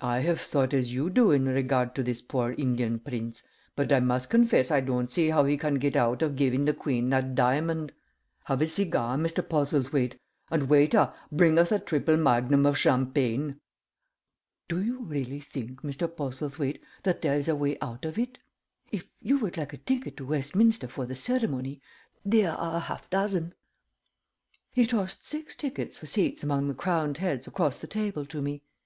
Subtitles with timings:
[0.00, 3.42] "I have thought as you do in regard to this poor Indian prince,
[3.76, 6.72] but I must confess I don't see how he can get out of giving the
[6.72, 7.92] Queen that diamond.
[8.44, 9.46] Have a cigar, Mr.
[9.46, 10.18] Postlethwaite,
[10.50, 13.60] and, waiter, bring us a triple magnum of champagne.
[14.68, 16.08] Do you really think, Mr.
[16.08, 18.38] Postlethwaite, that there is a way out of it?
[18.90, 21.82] If you would like a ticket to Westminster for the ceremony,
[22.24, 23.52] there are a half dozen."
[24.72, 28.62] He tossed six tickets for seats among the crowned heads across the table to me.